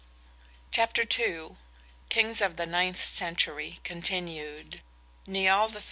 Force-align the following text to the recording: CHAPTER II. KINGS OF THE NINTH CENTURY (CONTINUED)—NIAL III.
CHAPTER 0.71 1.03
II. 1.19 1.57
KINGS 2.09 2.41
OF 2.41 2.57
THE 2.57 2.65
NINTH 2.65 3.05
CENTURY 3.07 3.81
(CONTINUED)—NIAL 3.83 5.69
III. 5.75 5.77